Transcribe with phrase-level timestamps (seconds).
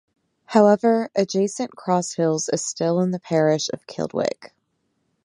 [0.45, 4.49] However adjacent Cross Hills is still in the parish of Kildwick.